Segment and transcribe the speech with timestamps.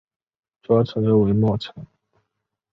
[0.63, 1.85] 主要城镇为莫城。